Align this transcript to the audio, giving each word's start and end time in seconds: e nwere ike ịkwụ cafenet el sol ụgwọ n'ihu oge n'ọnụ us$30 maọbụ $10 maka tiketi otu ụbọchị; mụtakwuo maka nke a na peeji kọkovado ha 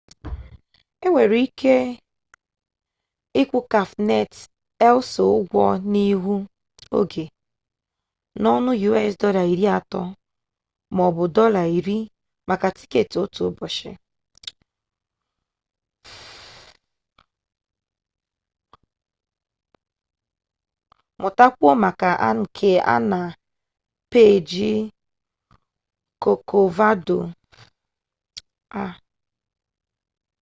e 1.05 1.07
nwere 1.11 1.37
ike 1.47 1.75
ịkwụ 3.41 3.59
cafenet 3.71 4.33
el 4.87 4.97
sol 5.11 5.31
ụgwọ 5.39 5.63
n'ihu 5.91 6.35
oge 6.99 7.25
n'ọnụ 8.41 8.71
us$30 8.99 10.01
maọbụ 10.95 11.23
$10 11.35 12.49
maka 12.49 12.67
tiketi 12.77 13.15
otu 13.23 13.41
ụbọchị; 13.49 13.91
mụtakwuo 21.21 21.71
maka 21.83 22.09
nke 22.39 22.71
a 22.93 22.95
na 23.11 23.19
peeji 24.11 24.71
kọkovado 26.23 27.17
ha 28.73 28.85